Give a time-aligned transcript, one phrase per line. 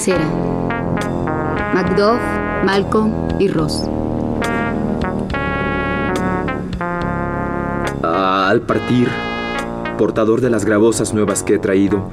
[0.00, 0.24] Tercera.
[1.74, 2.20] Macduff,
[2.64, 3.84] Malcolm y Ross.
[8.02, 9.08] Al partir,
[9.98, 12.10] portador de las gravosas nuevas que he traído,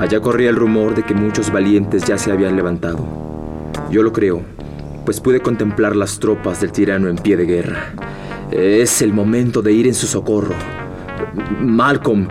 [0.00, 2.98] allá corría el rumor de que muchos valientes ya se habían levantado.
[3.90, 4.42] Yo lo creo,
[5.04, 7.92] pues pude contemplar las tropas del tirano en pie de guerra.
[8.50, 10.54] Es el momento de ir en su socorro.
[11.60, 12.26] Malcolm,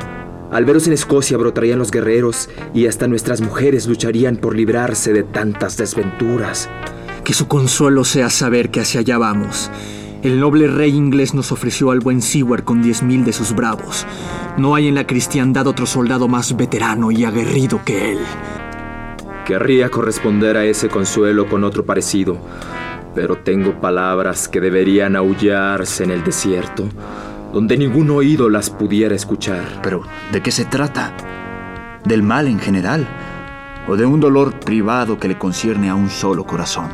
[0.51, 5.23] al veros en Escocia brotarían los guerreros y hasta nuestras mujeres lucharían por librarse de
[5.23, 6.69] tantas desventuras.
[7.23, 9.69] Que su consuelo sea saber que hacia allá vamos.
[10.23, 14.05] El noble rey inglés nos ofreció al buen Seward con diez mil de sus bravos.
[14.57, 18.19] No hay en la cristiandad otro soldado más veterano y aguerrido que él.
[19.45, 22.37] Querría corresponder a ese consuelo con otro parecido,
[23.15, 26.87] pero tengo palabras que deberían aullarse en el desierto,
[27.53, 29.81] donde ningún oído las pudiera escuchar.
[29.81, 31.13] Pero, ¿de qué se trata?
[32.05, 33.07] ¿Del mal en general?
[33.87, 36.87] ¿O de un dolor privado que le concierne a un solo corazón?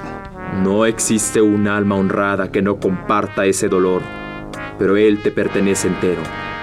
[0.64, 4.02] No existe un alma honrada que no comparta ese dolor,
[4.80, 6.22] pero él te pertenece entero.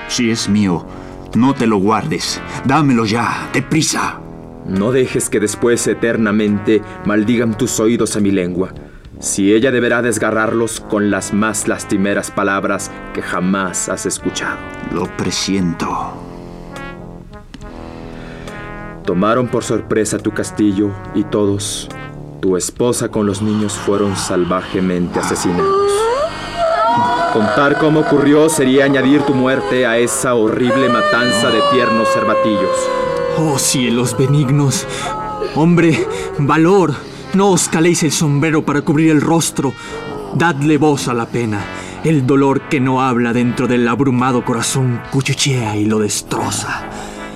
[0.09, 0.87] Si es mío,
[1.35, 2.41] no te lo guardes.
[2.65, 4.21] Dámelo ya, deprisa.
[4.67, 8.73] No dejes que después eternamente maldigan tus oídos a mi lengua.
[9.23, 14.59] Si ella deberá desgarrarlos con las más lastimeras palabras que jamás has escuchado.
[14.93, 15.89] Lo presiento.
[19.05, 21.89] Tomaron por sorpresa tu castillo y todos,
[22.41, 25.93] tu esposa con los niños, fueron salvajemente asesinados.
[27.33, 32.89] Contar cómo ocurrió sería añadir tu muerte a esa horrible matanza de tiernos cervatillos.
[33.39, 34.85] Oh cielos benignos.
[35.55, 36.09] Hombre,
[36.39, 37.12] valor.
[37.35, 39.73] No os caléis el sombrero para cubrir el rostro.
[40.35, 41.65] Dadle voz a la pena.
[42.05, 46.83] El dolor que no habla dentro del abrumado corazón cuchuchea y lo destroza.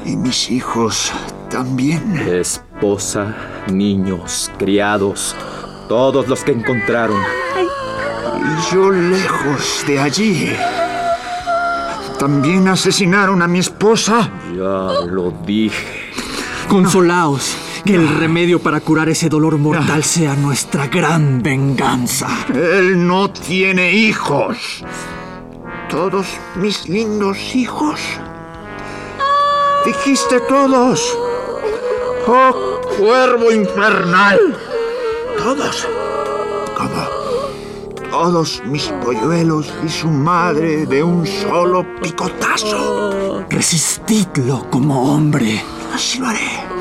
[0.05, 1.13] Y mis hijos
[1.49, 2.19] también.
[2.19, 3.35] Esposa,
[3.73, 5.35] niños, criados,
[5.89, 7.21] todos los que encontraron.
[7.57, 10.53] Y yo lejos de allí.
[12.19, 14.31] ¿También asesinaron a mi esposa?
[14.55, 16.11] Ya lo dije.
[16.69, 22.27] Consolaos, que el remedio para curar ese dolor mortal sea nuestra gran venganza.
[22.53, 24.85] Él no tiene hijos.
[25.89, 26.27] Todos
[26.57, 28.01] mis lindos hijos.
[29.85, 31.17] Dijiste todos.
[32.27, 34.59] Oh, cuervo infernal.
[35.39, 35.87] Todos.
[36.77, 37.07] Como
[38.11, 43.45] todos mis polluelos y su madre de un solo picotazo.
[43.49, 45.63] Resistidlo como hombre.
[45.95, 46.76] Así lo haré.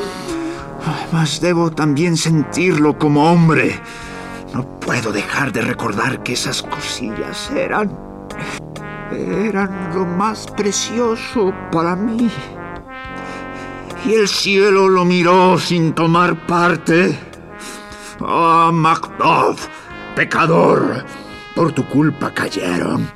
[1.11, 3.79] Mas debo también sentirlo como hombre.
[4.53, 7.91] No puedo dejar de recordar que esas cosillas eran...
[9.11, 12.29] eran lo más precioso para mí.
[14.05, 17.17] Y el cielo lo miró sin tomar parte.
[18.21, 19.67] Ah, Macduff,
[20.15, 21.03] pecador,
[21.55, 23.09] por tu culpa cayeron.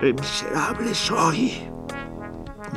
[0.00, 1.73] Qué miserable soy.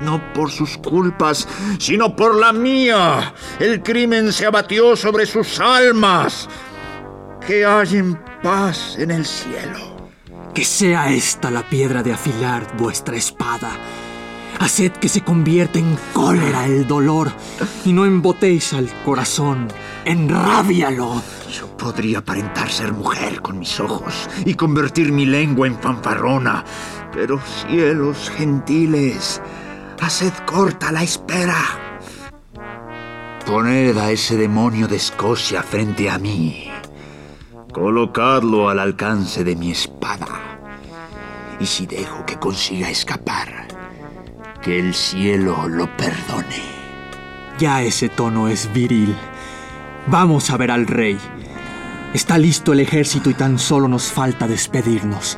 [0.04, 1.48] No por sus culpas,
[1.80, 3.34] sino por la mía.
[3.60, 6.48] El crimen se abatió sobre sus almas.
[7.46, 9.98] Que hallen paz en el cielo.
[10.54, 13.72] Que sea esta la piedra de afilar vuestra espada.
[14.60, 17.32] Haced que se convierta en cólera el dolor
[17.86, 19.68] y no embotéis al corazón.
[20.04, 21.22] Enrábialo.
[21.52, 26.66] Yo podría aparentar ser mujer con mis ojos y convertir mi lengua en fanfarrona,
[27.14, 29.42] pero cielos gentiles,
[30.02, 31.58] haced corta la espera.
[33.46, 36.70] Poned a ese demonio de Escocia frente a mí.
[37.72, 40.60] Colocadlo al alcance de mi espada.
[41.60, 43.68] Y si dejo que consiga escapar,
[44.62, 46.62] que el cielo lo perdone.
[47.58, 49.16] Ya ese tono es viril.
[50.08, 51.18] Vamos a ver al rey.
[52.14, 55.38] Está listo el ejército y tan solo nos falta despedirnos.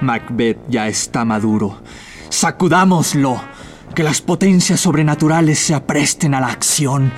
[0.00, 1.82] Macbeth ya está maduro.
[2.28, 3.40] Sacudámoslo,
[3.94, 7.12] que las potencias sobrenaturales se apresten a la acción.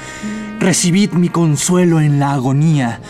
[0.58, 3.00] Recibid mi consuelo en la agonía.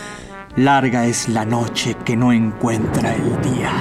[0.55, 3.71] Larga es la noche que no encuentra el día.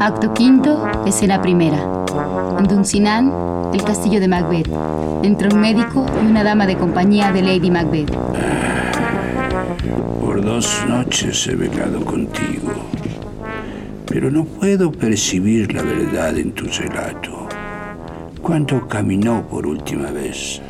[0.00, 1.95] Acto quinto, escena primera.
[2.58, 3.30] En Dunsinane,
[3.74, 4.68] el castillo de Macbeth.
[5.22, 8.10] Entra un médico y una dama de compañía de Lady Macbeth.
[10.20, 12.72] Por dos noches he velado contigo,
[14.06, 17.48] pero no puedo percibir la verdad en tu relato.
[18.42, 20.62] ¿Cuánto caminó por última vez?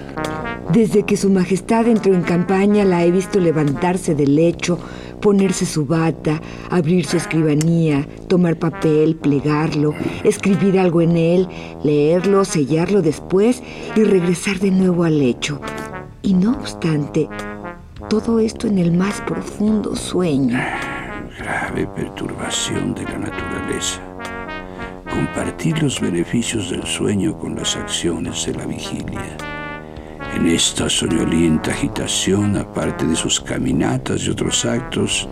[0.72, 4.78] Desde que su majestad entró en campaña la he visto levantarse del lecho,
[5.26, 6.40] ponerse su bata,
[6.70, 9.93] abrir su escribanía, tomar papel, plegarlo,
[10.23, 11.49] escribir algo en él,
[11.82, 13.61] leerlo, sellarlo después
[13.96, 15.61] y regresar de nuevo al lecho.
[16.23, 17.28] Y no obstante,
[18.08, 20.61] todo esto en el más profundo sueño.
[21.40, 24.00] Grave perturbación de la naturaleza.
[25.11, 29.37] Compartir los beneficios del sueño con las acciones de la vigilia.
[30.36, 35.26] En esta soñolienta agitación, aparte de sus caminatas y otros actos,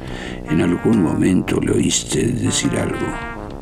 [0.48, 3.06] en algún momento le oíste decir algo.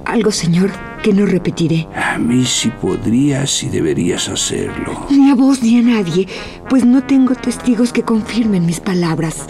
[0.04, 0.70] Algo, señor,
[1.02, 1.88] que no repetiré.
[1.96, 5.08] A mí sí podrías y deberías hacerlo.
[5.10, 6.28] Ni a vos ni a nadie,
[6.70, 9.44] pues no tengo testigos que confirmen mis palabras.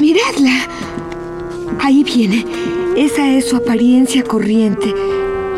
[0.00, 0.68] Miradla.
[1.80, 2.46] Ahí viene.
[2.96, 4.94] Esa es su apariencia corriente.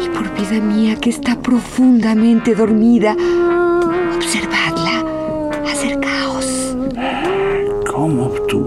[0.03, 3.15] Y por vida mía que está profundamente dormida.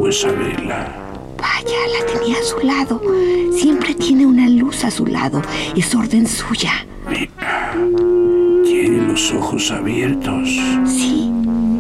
[0.08, 3.02] Vaya, la tenía a su lado.
[3.52, 5.42] Siempre tiene una luz a su lado.
[5.76, 6.86] Es orden suya.
[7.10, 7.74] Mira,
[8.64, 10.48] tiene los ojos abiertos.
[10.86, 11.30] Sí,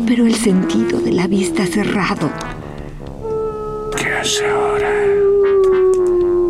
[0.05, 2.29] pero el sentido de la vista cerrado.
[3.95, 4.91] ¿Qué hace ahora?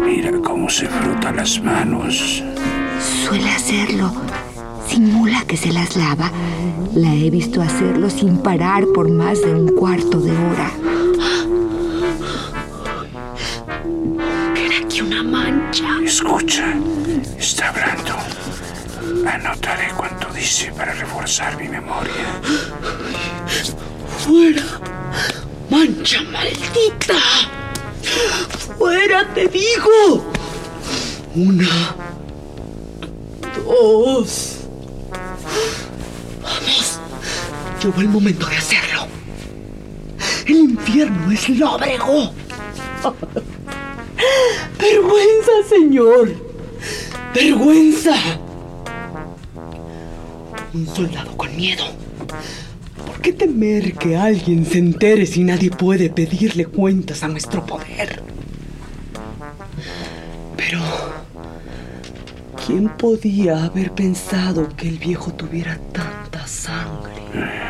[0.04, 2.44] Mira cómo se frota las manos.
[3.24, 4.12] Suele hacerlo.
[4.88, 6.32] Simula que se las lava.
[6.96, 10.72] La he visto hacerlo sin parar por más de un cuarto de hora.
[19.28, 22.14] Anotaré cuanto dice para reforzar mi memoria.
[24.20, 24.64] ¡Fuera!
[25.70, 27.20] ¡Mancha maldita!
[28.78, 30.32] ¡Fuera, te digo!
[31.36, 31.96] Una.
[33.66, 34.60] Dos.
[36.42, 37.00] Vamos.
[37.84, 39.08] Llegó el momento de hacerlo.
[40.46, 42.32] El infierno es lóbrego.
[44.80, 46.34] Vergüenza, señor.
[47.34, 48.16] Vergüenza.
[50.74, 51.84] Un soldado con miedo.
[53.06, 58.22] ¿Por qué temer que alguien se entere si nadie puede pedirle cuentas a nuestro poder?
[60.56, 60.80] Pero,
[62.66, 67.14] ¿quién podía haber pensado que el viejo tuviera tanta sangre?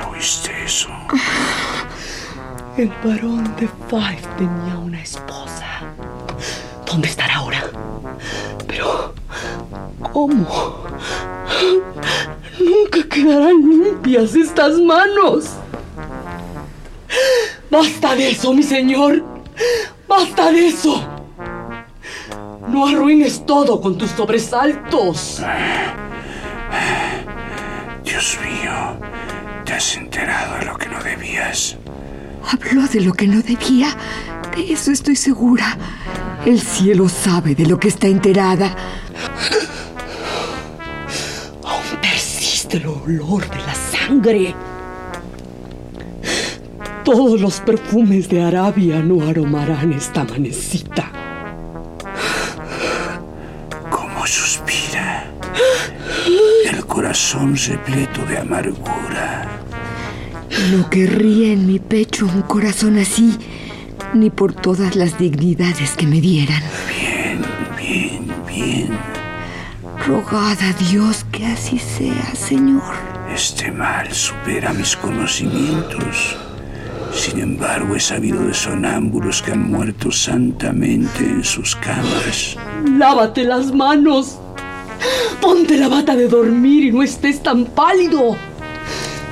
[0.10, 0.90] ¿Oíste eso?
[2.78, 5.82] El varón de Five tenía una esposa.
[6.86, 7.64] ¿Dónde estará ahora?
[8.68, 9.16] Pero,
[10.14, 10.48] ¿cómo?
[12.59, 15.52] Nunca quedarán limpias estas manos.
[17.69, 19.23] Basta de eso, mi señor.
[20.07, 21.04] Basta de eso.
[22.69, 25.42] No arruines todo con tus sobresaltos.
[28.04, 28.97] Dios mío,
[29.66, 31.78] te has enterado de lo que no debías.
[32.49, 33.95] Habló de lo que no debía.
[34.56, 35.78] De eso estoy segura.
[36.45, 38.76] El cielo sabe de lo que está enterada.
[42.68, 44.56] Aún persiste el olor de la sangre.
[47.04, 51.12] Todos los perfumes de Arabia no aromarán esta manecita.
[53.90, 55.31] ¿Cómo suspira?
[56.69, 59.47] El corazón repleto de amargura.
[60.71, 63.38] No querría en mi pecho un corazón así,
[64.14, 66.62] ni por todas las dignidades que me dieran.
[66.90, 67.42] Bien,
[67.78, 69.17] bien, bien.
[70.07, 72.81] Rogad a Dios que así sea, Señor.
[73.35, 76.37] Este mal supera mis conocimientos.
[77.14, 82.56] Sin embargo, he sabido de sonámbulos que han muerto santamente en sus camas.
[82.90, 84.37] Lávate las manos.
[85.42, 88.37] Ponte la bata de dormir y no estés tan pálido.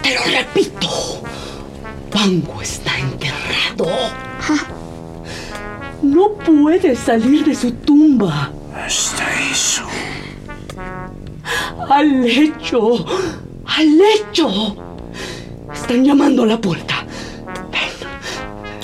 [0.03, 0.89] Te lo repito.
[2.13, 3.87] Bango está enterrado.
[6.01, 8.51] No puede salir de su tumba.
[8.75, 9.84] Hasta eso.
[11.89, 13.05] Al lecho.
[13.65, 14.75] Al lecho.
[15.73, 17.05] Están llamando a la puerta.
[17.71, 17.91] Ven.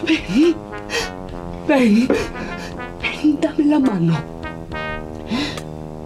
[0.05, 0.55] Ven.
[1.67, 2.07] Ven.
[3.01, 4.17] Ven, dame la mano.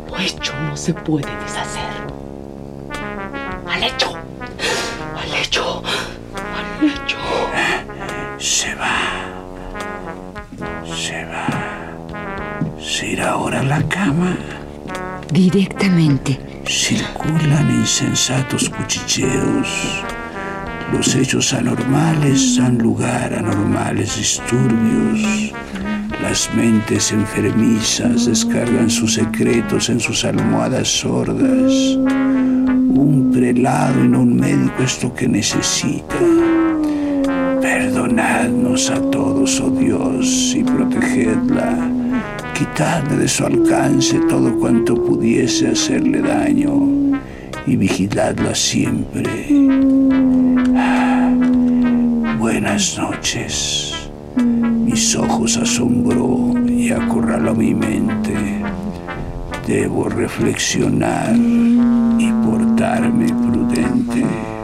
[0.08, 1.92] Lo hecho no se puede deshacer.
[3.68, 4.14] Al hecho.
[5.16, 5.84] Al hecho.
[6.36, 7.18] Al hecho.
[8.38, 8.96] Se va.
[10.96, 11.48] Se va.
[12.80, 14.55] Se irá ahora a la cama.
[15.32, 16.40] Directamente.
[16.68, 20.04] Circulan insensatos cuchicheos.
[20.94, 25.52] Los hechos anormales dan lugar a normales disturbios.
[26.22, 31.72] Las mentes enfermizas descargan sus secretos en sus almohadas sordas.
[31.98, 36.16] Un prelado y no un médico es lo que necesita.
[37.62, 41.95] Perdonadnos a todos, oh Dios, y protegedla.
[42.56, 47.20] Quitadle de su alcance todo cuanto pudiese hacerle daño
[47.68, 49.30] y vigiladla siempre.
[52.40, 54.10] Buenas noches.
[54.38, 58.64] Mis ojos asombró y acorraló mi mente.
[59.68, 64.55] Debo reflexionar y portarme prudente.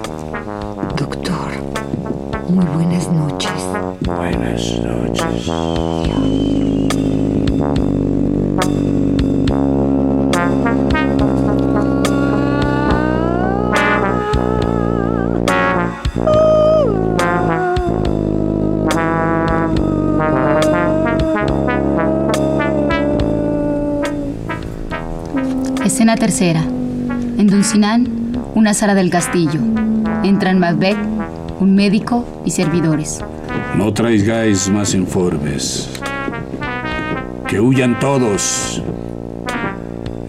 [26.31, 26.61] Tercera.
[26.61, 28.07] En Dunsinán,
[28.55, 29.59] una sala del castillo.
[30.23, 30.95] Entran Macbeth,
[31.59, 33.19] un médico y servidores.
[33.75, 35.89] No traigáis más informes.
[37.50, 38.81] Que huyan todos.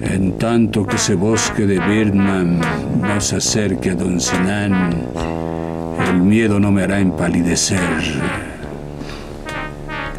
[0.00, 2.58] En tanto que ese bosque de Birnam
[3.00, 4.90] no se acerque a Don Sinan,
[6.08, 7.78] el miedo no me hará empalidecer.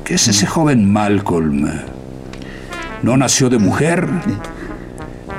[0.05, 1.67] ¿Qué es ese joven Malcolm?
[3.01, 4.07] ¿No nació de mujer?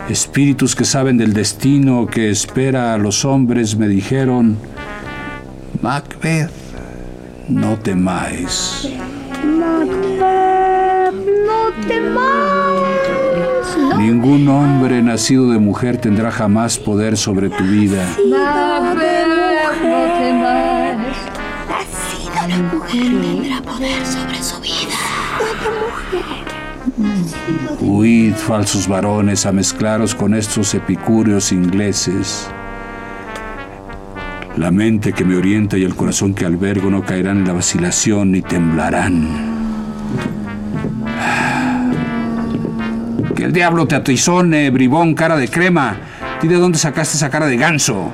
[0.08, 4.58] Espíritus que saben del destino que espera a los hombres me dijeron,
[5.80, 6.50] Macbeth,
[7.48, 8.86] no temáis.
[9.42, 9.86] no
[11.88, 12.24] temáis.
[13.98, 18.06] Ningún hombre nacido de mujer tendrá jamás poder sobre tu vida.
[18.28, 19.26] Macbeth,
[19.82, 21.16] no temáis.
[21.68, 24.63] Nacido de mujer tendrá poder sobre su vida.
[27.80, 32.48] Huid, falsos varones, a mezclaros con estos epicúreos ingleses.
[34.56, 38.32] La mente que me orienta y el corazón que albergo no caerán en la vacilación
[38.32, 39.28] ni temblarán.
[43.34, 45.96] Que el diablo te atizone, bribón, cara de crema.
[46.42, 48.12] ¿Y de dónde sacaste esa cara de ganso?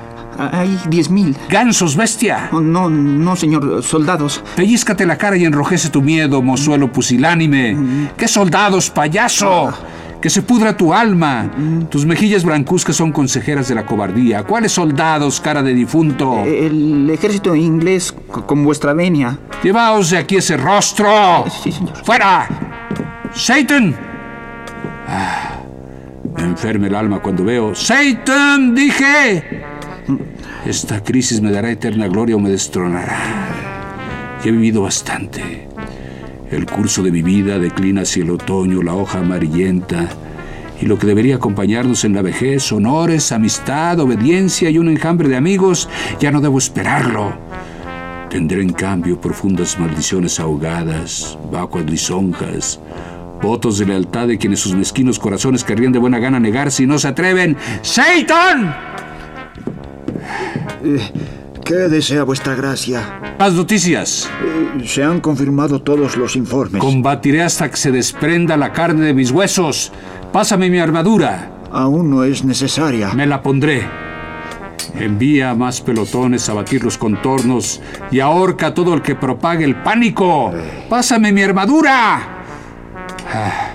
[0.51, 1.35] Hay diez mil.
[1.49, 2.49] ¡Gansos, bestia!
[2.51, 4.43] Oh, no, no, señor, soldados.
[4.55, 8.09] Pellízcate la cara y enrojece tu miedo, mozuelo pusilánime.
[8.17, 9.73] ¿Qué soldados, payaso?
[10.21, 11.49] Que se pudra tu alma.
[11.89, 14.43] Tus mejillas blancuzcas son consejeras de la cobardía.
[14.43, 16.43] ¿Cuáles soldados, cara de difunto?
[16.45, 18.13] El ejército inglés
[18.45, 19.39] con vuestra venia.
[19.63, 21.45] Llevaos de aquí ese rostro.
[21.63, 21.95] Sí, señor.
[22.03, 22.47] ¡Fuera!
[23.33, 23.95] ¡Satan!
[25.07, 25.55] Ah,
[26.35, 27.73] me enferma el alma cuando veo.
[27.73, 28.75] ¡Satan!
[28.75, 29.63] ¡Dije!
[30.65, 33.17] Esta crisis me dará eterna gloria o me destronará.
[34.43, 35.67] He vivido bastante.
[36.51, 40.07] El curso de mi vida declina hacia el otoño, la hoja amarillenta,
[40.79, 45.37] y lo que debería acompañarnos en la vejez, honores, amistad, obediencia y un enjambre de
[45.37, 45.89] amigos,
[46.19, 47.33] ya no debo esperarlo.
[48.29, 52.79] Tendré en cambio profundas maldiciones ahogadas, vacuas lisonjas,
[53.41, 56.99] votos de lealtad de quienes sus mezquinos corazones querrían de buena gana negarse y no
[56.99, 57.57] se atreven.
[57.81, 59.00] ¡Satan!
[60.83, 60.99] Eh,
[61.63, 63.35] ¿Qué desea vuestra gracia?
[63.39, 64.29] Las noticias.
[64.43, 66.81] Eh, se han confirmado todos los informes.
[66.81, 69.91] Combatiré hasta que se desprenda la carne de mis huesos.
[70.33, 71.51] Pásame mi armadura.
[71.71, 73.13] Aún no es necesaria.
[73.13, 73.87] Me la pondré.
[74.99, 79.75] Envía más pelotones a batir los contornos y ahorca a todo el que propague el
[79.75, 80.51] pánico.
[80.89, 82.19] Pásame mi armadura.
[83.33, 83.67] Ah.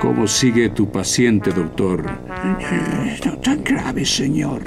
[0.00, 2.27] ¿Cómo sigue tu paciente, doctor?
[3.24, 4.62] No tan grave, señor.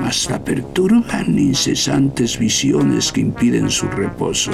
[0.00, 4.50] Mas la perturban incesantes visiones que impiden su reposo.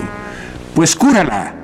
[0.75, 1.55] Pues cúrala.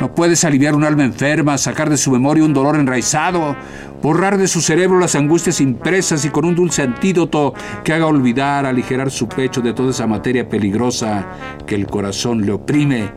[0.00, 3.54] No puedes aliviar un alma enferma, sacar de su memoria un dolor enraizado,
[4.02, 7.52] borrar de su cerebro las angustias impresas y con un dulce antídoto
[7.84, 11.26] que haga olvidar, aligerar su pecho de toda esa materia peligrosa
[11.66, 13.12] que el corazón le oprime.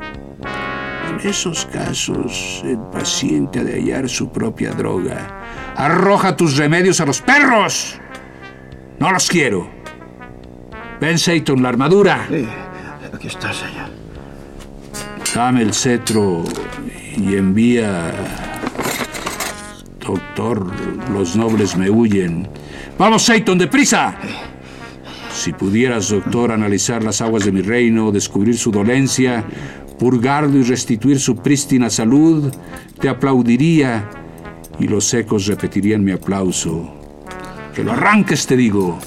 [1.10, 5.43] En esos casos, el paciente ha de hallar su propia droga.
[5.76, 8.00] Arroja tus remedios a los perros.
[9.00, 9.70] No los quiero.
[11.02, 12.28] Ven, Seyton, la armadura.
[12.30, 12.48] Sí,
[13.14, 13.90] aquí está, señor.
[15.34, 16.44] Dame el cetro
[17.18, 18.14] y envía...
[20.00, 20.68] Doctor,
[21.12, 22.48] los nobles me huyen.
[22.98, 24.16] ¡Vamos, Seyton, deprisa!
[25.34, 29.44] Si pudieras, doctor, analizar las aguas de mi reino, descubrir su dolencia,
[29.98, 32.54] purgarlo y restituir su prístina salud,
[33.00, 34.10] te aplaudiría
[34.80, 36.94] y los ecos repetirían mi aplauso.
[37.74, 39.00] Que lo arranques, te digo.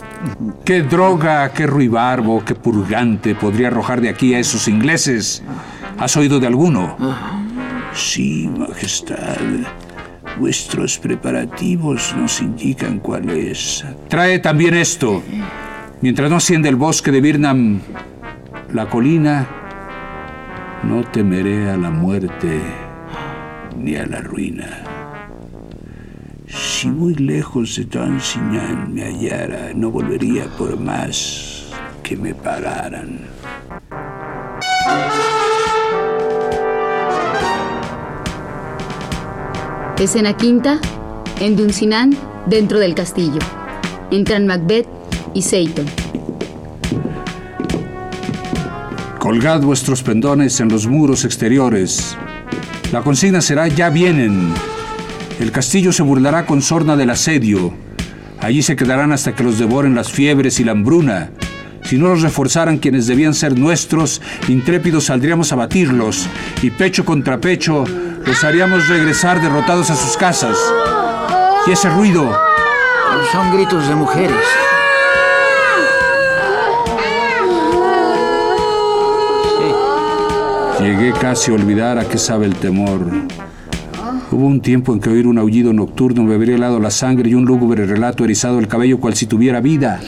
[0.64, 5.42] ¿Qué droga, qué ruibarbo, qué purgante podría arrojar de aquí a esos ingleses?
[5.98, 6.96] ¿Has oído de alguno?
[7.92, 9.38] Sí, Majestad.
[10.38, 13.84] Vuestros preparativos nos indican cuál es.
[14.08, 15.22] Trae también esto.
[16.02, 17.80] Mientras no asciende el bosque de Birnam,
[18.74, 19.46] la colina,
[20.82, 22.60] no temeré a la muerte
[23.78, 24.85] ni a la ruina.
[26.46, 31.66] Si muy lejos de Tonsinán me hallara, no volvería por más
[32.02, 33.20] que me pagaran.
[39.98, 40.78] Escena quinta,
[41.40, 43.38] en Dunsinán, dentro del castillo.
[44.10, 44.86] Entran Macbeth
[45.34, 45.86] y Seyton.
[49.18, 52.16] Colgad vuestros pendones en los muros exteriores.
[52.92, 54.52] La consigna será ya vienen.
[55.38, 57.74] El castillo se burlará con sorna del asedio.
[58.40, 61.30] Allí se quedarán hasta que los devoren las fiebres y la hambruna.
[61.84, 66.26] Si no los reforzaran quienes debían ser nuestros, intrépidos saldríamos a batirlos
[66.62, 67.84] y pecho contra pecho
[68.24, 70.56] los haríamos regresar derrotados a sus casas.
[71.66, 72.36] ¿Y ese ruido?
[73.30, 74.44] Son gritos de mujeres.
[80.80, 83.00] Llegué casi a olvidar a qué sabe el temor.
[84.30, 87.34] Hubo un tiempo en que oír un aullido nocturno me habría helado la sangre y
[87.34, 90.00] un lúgubre relato erizado el cabello cual si tuviera vida.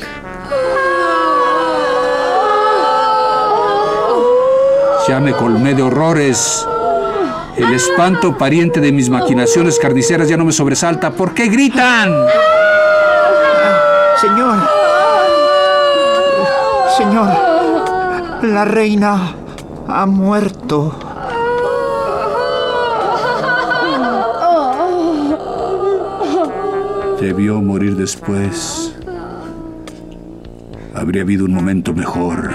[5.06, 6.66] Ya me colmé de horrores.
[7.56, 11.12] El espanto pariente de mis maquinaciones carniceras ya no me sobresalta.
[11.12, 12.12] ¿Por qué gritan?
[14.20, 14.58] Señor.
[16.96, 17.28] Señor.
[18.42, 19.32] La reina
[19.86, 21.07] ha muerto.
[27.20, 28.94] Debió morir después.
[30.94, 32.50] Habría habido un momento mejor.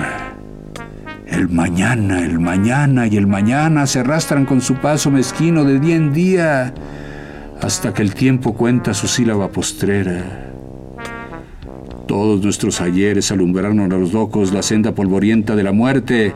[1.27, 5.95] El mañana, el mañana y el mañana se arrastran con su paso mezquino de día
[5.95, 6.73] en día
[7.61, 10.51] hasta que el tiempo cuenta su sílaba postrera.
[12.07, 16.33] Todos nuestros ayeres alumbraron a los locos la senda polvorienta de la muerte.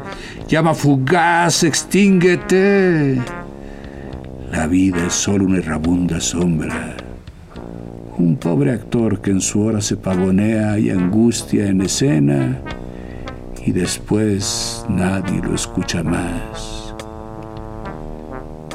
[0.48, 3.22] Llama fugaz, extínguete.
[4.52, 7.07] La vida es solo una errabunda sombra.
[8.18, 12.60] Un pobre actor que en su hora se pavonea y angustia en escena
[13.64, 16.96] y después nadie lo escucha más.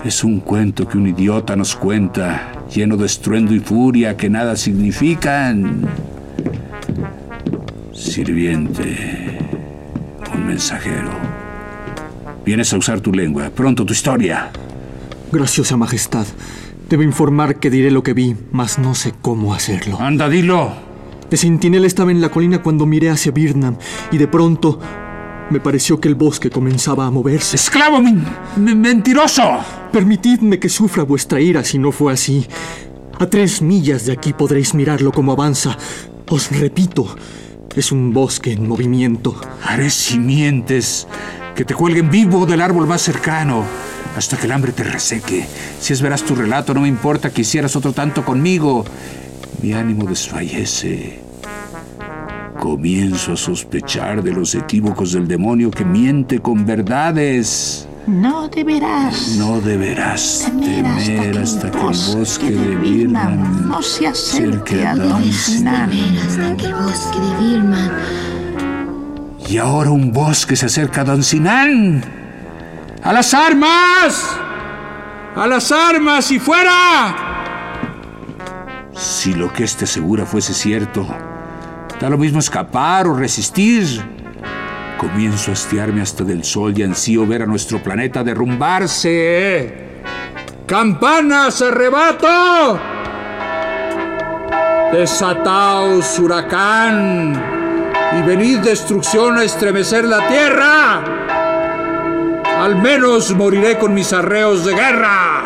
[0.04, 4.54] Es un cuento que un idiota nos cuenta, lleno de estruendo y furia que nada
[4.54, 5.88] significan.
[7.92, 9.38] Sirviente,
[10.32, 11.10] un mensajero.
[12.44, 14.50] Vienes a usar tu lengua, pronto tu historia.
[15.32, 16.26] Graciosa Majestad,
[16.92, 19.98] debo informar que diré lo que vi, mas no sé cómo hacerlo.
[19.98, 20.74] Anda, dilo.
[21.30, 23.78] De centinela estaba en la colina cuando miré hacia Birnam
[24.10, 24.78] y de pronto
[25.48, 27.56] me pareció que el bosque comenzaba a moverse.
[27.56, 27.98] ¡Esclavo
[28.56, 29.60] mentiroso!
[29.90, 32.46] Permitidme que sufra vuestra ira si no fue así.
[33.18, 35.78] A tres millas de aquí podréis mirarlo como avanza.
[36.28, 37.16] Os repito,
[37.74, 39.34] es un bosque en movimiento.
[39.64, 41.08] Haré simientes
[41.54, 43.64] que te cuelguen vivo del árbol más cercano
[44.16, 45.46] hasta que el hambre te reseque.
[45.80, 48.84] Si es verás tu relato, no me importa que hicieras otro tanto conmigo.
[49.62, 51.20] Mi ánimo desfallece.
[52.58, 57.88] Comienzo a sospechar de los equívocos del demonio que miente con verdades.
[58.06, 59.36] No deberás.
[59.38, 65.90] No deberás temer, hasta, que, el bosque de Birman no se acerque a Donsinán.
[66.18, 67.90] hasta que el bosque de Birman.
[69.48, 72.21] Y ahora un bosque se acerca a Donsinán.
[73.04, 74.38] ¡A las armas!
[75.34, 77.16] ¡A las armas y fuera!
[78.92, 81.04] Si lo que este asegura fuese cierto,
[82.00, 84.00] da lo mismo escapar o resistir.
[84.98, 90.02] Comienzo a hastiarme hasta del sol y ansío ver a nuestro planeta derrumbarse.
[90.64, 92.78] ¡Campanas, arrebato!
[94.92, 97.42] Desataos, huracán,
[98.16, 101.31] y venid destrucción a estremecer la tierra.
[102.62, 105.42] Al menos moriré con mis arreos de guerra.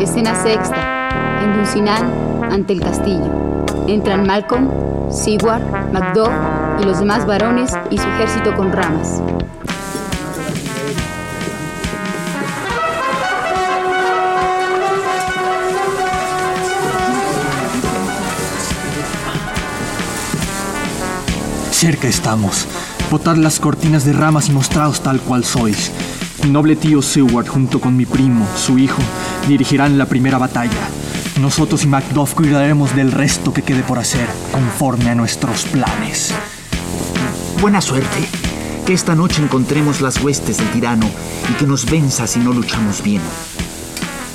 [0.00, 0.76] Escena sexta.
[1.42, 2.12] En Dunsinán,
[2.48, 3.66] ante el castillo.
[3.88, 4.70] Entran Malcolm,
[5.10, 6.30] Seward, Macduff
[6.80, 9.20] y los demás varones y su ejército con ramas.
[21.80, 22.66] Cerca estamos.
[23.10, 25.90] Botad las cortinas de ramas y mostraos tal cual sois.
[26.44, 29.00] Mi noble tío Seward junto con mi primo, su hijo,
[29.48, 30.90] dirigirán la primera batalla.
[31.40, 36.34] Nosotros y Macduff cuidaremos del resto que quede por hacer, conforme a nuestros planes.
[37.62, 38.28] Buena suerte.
[38.84, 41.08] Que esta noche encontremos las huestes del tirano
[41.50, 43.22] y que nos venza si no luchamos bien.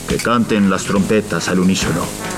[0.09, 2.34] Que canten las trompetas al unísono.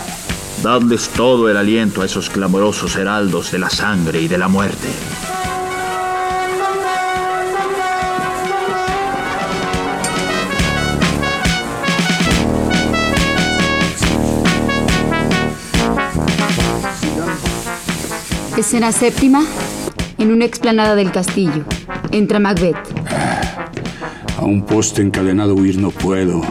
[0.63, 4.87] Dadles todo el aliento a esos clamorosos heraldos de la sangre y de la muerte.
[18.57, 19.45] Escena séptima.
[20.17, 21.63] En una explanada del castillo.
[22.11, 22.75] Entra Macbeth.
[24.35, 26.41] A un poste encadenado huir no puedo,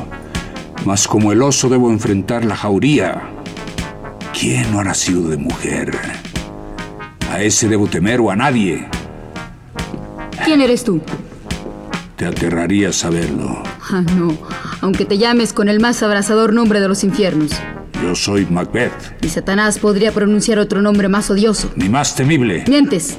[0.84, 3.35] mas como el oso debo enfrentar la jauría.
[4.38, 5.96] ¿Quién no ha nacido de mujer?
[7.30, 8.86] ¿A ese debo temer o a nadie?
[10.44, 11.00] ¿Quién eres tú?
[12.16, 13.62] Te aterraría saberlo.
[13.90, 14.36] Ah, no.
[14.80, 17.52] Aunque te llames con el más abrasador nombre de los infiernos.
[18.02, 18.92] Yo soy Macbeth,
[19.24, 21.70] Y Satanás podría pronunciar otro nombre más odioso.
[21.76, 22.64] ni más temible.
[22.68, 23.16] Mientes.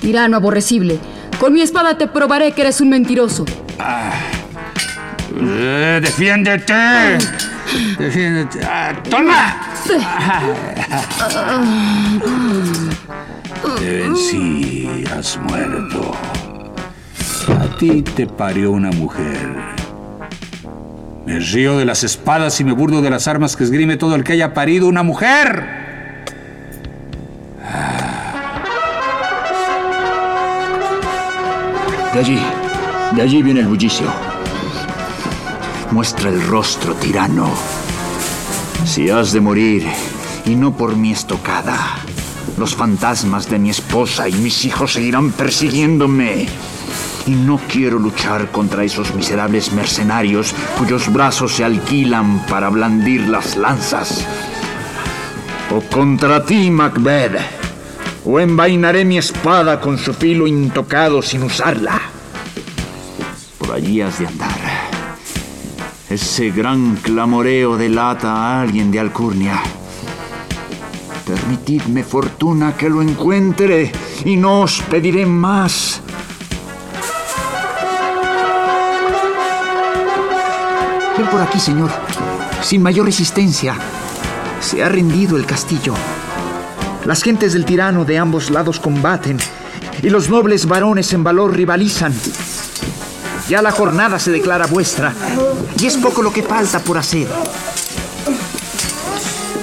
[0.00, 0.98] Tirano aborrecible.
[1.38, 3.44] Con mi espada te probaré que eres un mentiroso.
[5.40, 7.18] Eh, ¡Defiéndete!
[7.98, 8.60] ¡Defiéndete!
[8.64, 9.56] Ah, ¡Toma!
[13.78, 16.12] Te vencí, has muerto.
[17.48, 19.56] A ti te parió una mujer.
[21.26, 24.24] Me río de las espadas y me burdo de las armas que esgrime todo el
[24.24, 25.82] que haya parido una mujer.
[32.12, 32.38] De allí,
[33.16, 34.06] de allí viene el bullicio.
[35.90, 37.81] Muestra el rostro, tirano.
[38.84, 39.86] Si has de morir,
[40.44, 41.96] y no por mi estocada,
[42.58, 46.46] los fantasmas de mi esposa y mis hijos seguirán persiguiéndome.
[47.26, 53.56] Y no quiero luchar contra esos miserables mercenarios cuyos brazos se alquilan para blandir las
[53.56, 54.26] lanzas.
[55.70, 57.38] O contra ti, Macbeth.
[58.24, 62.00] O envainaré mi espada con su filo intocado sin usarla.
[63.58, 64.61] Por allí has de andar.
[66.12, 69.62] Ese gran clamoreo delata a alguien de Alcurnia.
[71.26, 73.90] Permitidme, fortuna, que lo encuentre
[74.22, 76.02] y no os pediré más.
[81.16, 81.90] Ven por aquí, señor.
[82.60, 83.74] Sin mayor resistencia.
[84.60, 85.94] Se ha rendido el castillo.
[87.06, 89.38] Las gentes del tirano de ambos lados combaten
[90.02, 92.12] y los nobles varones en valor rivalizan.
[93.48, 95.12] Ya la jornada se declara vuestra
[95.78, 97.28] y es poco lo que falta por hacer.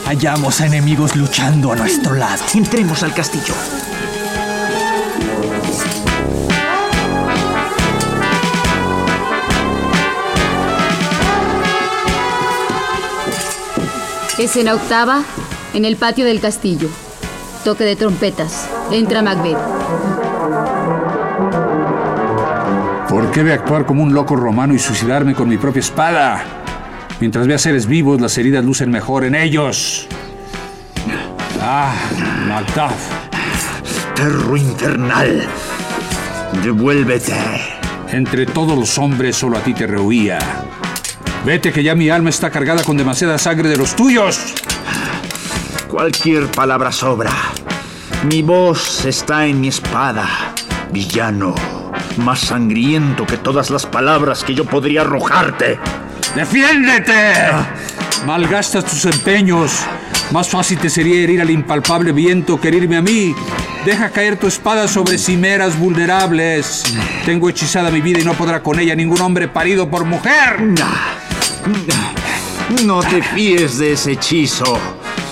[0.05, 2.43] Hallamos a enemigos luchando a nuestro lado.
[2.53, 3.53] Entremos al castillo.
[14.39, 15.23] Escena octava.
[15.73, 16.89] En el patio del castillo.
[17.63, 18.67] Toque de trompetas.
[18.91, 20.18] Entra Macbeth.
[23.09, 26.43] ¿Por qué de actuar como un loco romano y suicidarme con mi propia espada?
[27.19, 30.07] Mientras vea seres vivos, las heridas lucen mejor en ellos.
[31.59, 31.91] Ah,
[32.47, 32.93] Macduff.
[34.15, 35.47] Perro infernal.
[36.63, 37.33] Devuélvete.
[38.11, 40.37] Entre todos los hombres solo a ti te rehuía.
[41.45, 44.53] Vete que ya mi alma está cargada con demasiada sangre de los tuyos.
[45.87, 47.31] Cualquier palabra sobra.
[48.25, 50.27] Mi voz está en mi espada,
[50.91, 51.55] villano,
[52.17, 55.79] más sangriento que todas las palabras que yo podría arrojarte.
[56.35, 57.33] ¡Defiéndete!
[58.25, 59.71] Malgastas tus empeños.
[60.31, 63.33] Más fácil te sería herir al impalpable viento que herirme a mí.
[63.85, 66.83] Deja caer tu espada sobre cimeras vulnerables.
[67.25, 70.57] Tengo hechizada mi vida y no podrá con ella ningún hombre parido por mujer.
[72.85, 74.77] No te fíes de ese hechizo.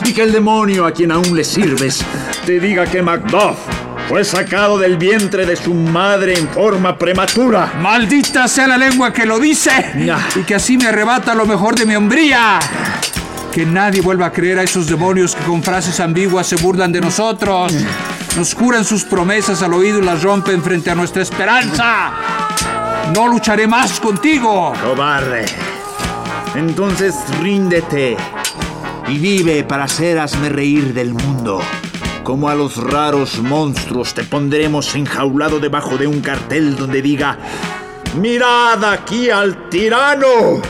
[0.06, 2.04] Y que el demonio a quien aún le sirves
[2.46, 3.58] te diga que Macduff
[4.08, 7.74] fue sacado del vientre de su madre en forma prematura.
[7.82, 9.72] ¡Maldita sea la lengua que lo dice!
[10.36, 12.60] Y que así me arrebata lo mejor de mi hombría.
[13.52, 17.02] Que nadie vuelva a creer a esos demonios que con frases ambiguas se burlan de
[17.02, 17.74] nosotros.
[18.38, 22.12] Nos juran sus promesas al oído y las rompen frente a nuestra esperanza.
[23.14, 24.74] No lucharé más contigo.
[24.84, 25.46] Cobarde.
[26.56, 28.16] Entonces ríndete
[29.08, 31.62] y vive para hacer hazme reír del mundo.
[32.28, 37.38] Como a los raros monstruos te pondremos enjaulado debajo de un cartel donde diga,
[38.20, 40.62] mirad aquí al tirano.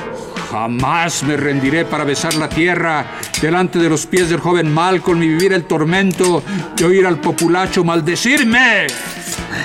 [0.52, 3.08] Jamás me rendiré para besar la tierra
[3.42, 6.44] delante de los pies del joven Malcolm y vivir el tormento
[6.76, 8.86] de oír al populacho maldecirme.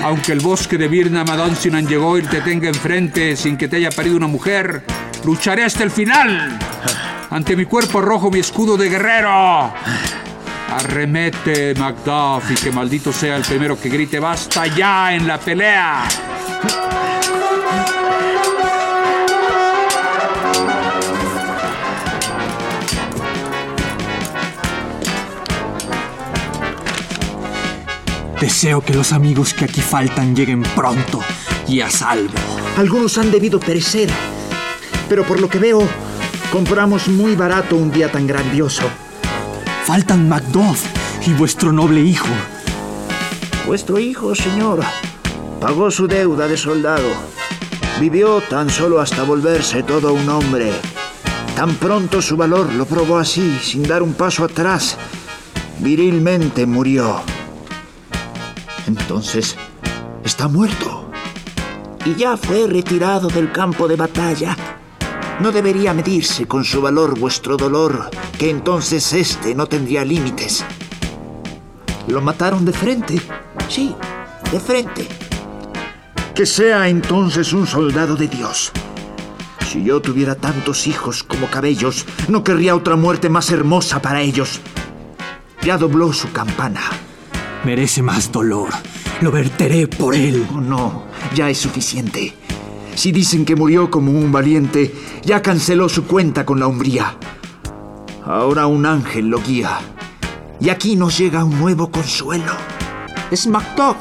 [0.01, 3.91] Aunque el bosque de Birna Madonsinan llegó y te tenga enfrente sin que te haya
[3.91, 4.81] parido una mujer,
[5.25, 6.57] lucharé hasta el final.
[7.29, 9.71] Ante mi cuerpo rojo mi escudo de guerrero.
[10.75, 16.03] Arremete, Macduff, y que maldito sea el primero que grite basta ya en la pelea.
[28.41, 31.21] Deseo que los amigos que aquí faltan lleguen pronto
[31.67, 32.33] y a salvo.
[32.77, 34.09] Algunos han debido perecer,
[35.07, 35.87] pero por lo que veo,
[36.51, 38.89] compramos muy barato un día tan grandioso.
[39.93, 40.83] Faltan Macduff
[41.27, 42.33] y vuestro noble hijo.
[43.67, 44.79] Vuestro hijo, señor,
[45.61, 47.07] pagó su deuda de soldado.
[47.99, 50.71] Vivió tan solo hasta volverse todo un hombre.
[51.55, 54.97] Tan pronto su valor lo probó así, sin dar un paso atrás.
[55.77, 57.21] Virilmente murió.
[58.87, 59.55] Entonces,
[60.23, 61.11] está muerto.
[62.03, 64.57] Y ya fue retirado del campo de batalla.
[65.39, 70.63] No debería medirse con su valor vuestro dolor, que entonces este no tendría límites.
[72.07, 73.19] ¿Lo mataron de frente?
[73.67, 73.95] Sí,
[74.51, 75.07] de frente.
[76.35, 78.71] Que sea entonces un soldado de Dios.
[79.69, 84.61] Si yo tuviera tantos hijos como cabellos, no querría otra muerte más hermosa para ellos.
[85.63, 86.81] Ya dobló su campana.
[87.63, 88.69] Merece más dolor.
[89.21, 90.45] Lo verteré por él.
[90.53, 92.33] Oh, no, ya es suficiente.
[92.95, 97.17] Si dicen que murió como un valiente, ya canceló su cuenta con la hombría.
[98.25, 99.79] Ahora un ángel lo guía.
[100.59, 102.53] Y aquí nos llega un nuevo consuelo.
[103.31, 103.97] Es Macduff,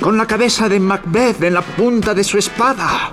[0.00, 3.12] con la cabeza de Macbeth en la punta de su espada.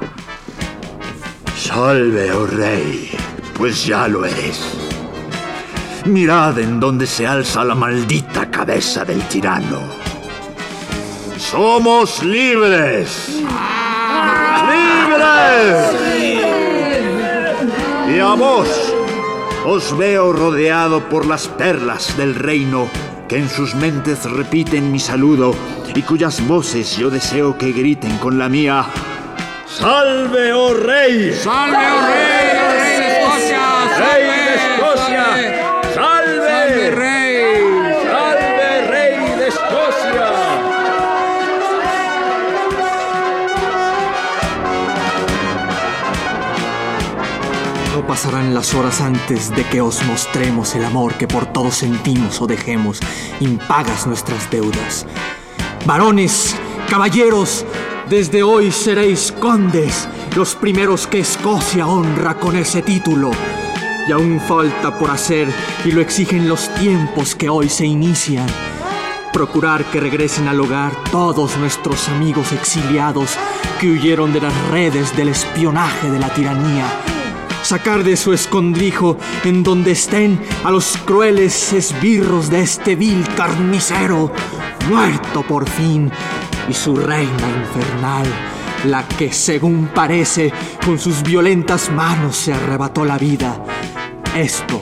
[1.56, 3.12] Salve, oh rey,
[3.56, 4.62] pues ya lo eres.
[6.06, 9.82] Mirad en dónde se alza la maldita cabeza del tirano.
[11.38, 13.44] ¡Somos libres!
[15.10, 15.76] ¡Libres!
[18.16, 18.94] Y a vos,
[19.66, 22.88] os veo rodeado por las perlas del reino
[23.28, 25.56] que en sus mentes repiten mi saludo
[25.96, 28.86] y cuyas voces yo deseo que griten con la mía.
[29.68, 31.34] ¡Salve, oh rey!
[31.34, 32.79] ¡Salve, oh rey!
[48.10, 52.48] Pasarán las horas antes de que os mostremos el amor que por todos sentimos o
[52.48, 53.00] dejemos
[53.40, 55.06] impagas nuestras deudas.
[55.86, 56.56] Varones,
[56.90, 57.68] caballeros,
[58.10, 63.30] desde hoy seréis condes, los primeros que Escocia honra con ese título.
[64.08, 65.48] Y aún falta por hacer
[65.86, 68.48] y lo exigen los tiempos que hoy se inician.
[69.32, 73.38] Procurar que regresen al hogar todos nuestros amigos exiliados
[73.80, 76.88] que huyeron de las redes del espionaje de la tiranía
[77.70, 84.32] sacar de su escondrijo en donde estén a los crueles esbirros de este vil carnicero,
[84.90, 86.12] muerto por fin,
[86.68, 88.26] y su reina infernal,
[88.86, 90.52] la que según parece
[90.84, 93.64] con sus violentas manos se arrebató la vida.
[94.36, 94.82] Esto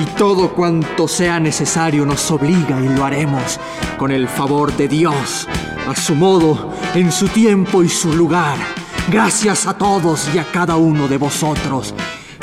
[0.00, 3.60] y todo cuanto sea necesario nos obliga y lo haremos
[3.98, 5.46] con el favor de Dios,
[5.86, 8.79] a su modo, en su tiempo y su lugar.
[9.10, 11.92] Gracias a todos y a cada uno de vosotros.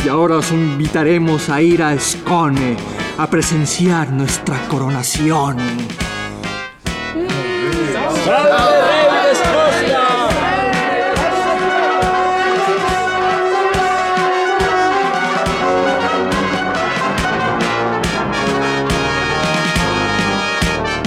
[0.04, 2.76] Y ahora os invitaremos a ir a Scone
[3.18, 5.60] a presenciar nuestra coronación.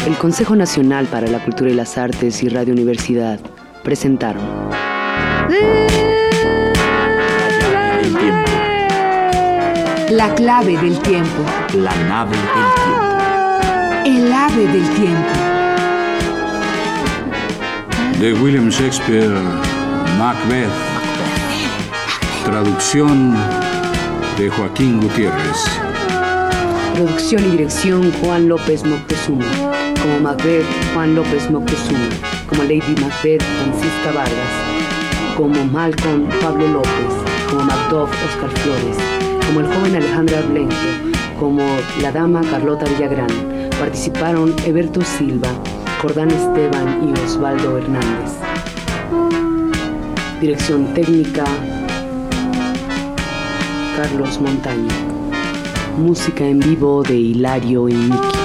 [0.07, 3.39] El Consejo Nacional para la Cultura y las Artes y Radio Universidad
[3.85, 4.90] presentaron.
[10.11, 11.45] La clave del tiempo.
[11.75, 13.01] La nave del tiempo.
[14.05, 15.31] El ave del tiempo.
[18.21, 19.41] De William Shakespeare,
[20.19, 20.71] Macbeth.
[22.45, 23.35] Traducción
[24.39, 25.65] de Joaquín Gutiérrez.
[26.95, 29.47] Producción y dirección Juan López Moctezuma.
[30.01, 32.09] Como Macbeth, Juan López Moctezuma.
[32.49, 34.70] Como Lady Macbeth, Francisca Vargas.
[35.41, 37.15] Como Malcolm, Pablo López.
[37.49, 38.99] Como Macduff, Oscar Flores.
[39.47, 40.75] Como el joven Alejandro Arblento.
[41.39, 41.63] Como
[42.03, 43.71] la dama Carlota Villagrán.
[43.79, 45.49] Participaron Eberto Silva,
[46.03, 48.35] Jordán Esteban y Osvaldo Hernández.
[50.43, 51.47] Dirección técnica
[53.97, 54.93] Carlos Montaño.
[55.97, 58.40] Música en vivo de Hilario y Miki.